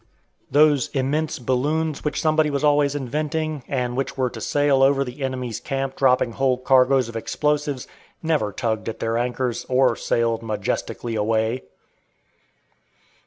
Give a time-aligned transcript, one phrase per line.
[0.49, 5.21] Those immense balloons which somebody was always inventing, and which were to sail over the
[5.21, 7.87] enemy's camps dropping whole cargoes of explosives,
[8.23, 11.65] never "tugged" at their anchors, or "sailed majestically away."